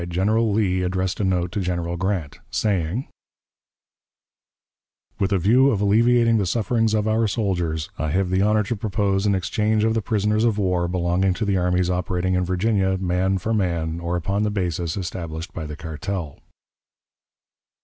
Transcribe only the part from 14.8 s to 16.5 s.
established by the cartel."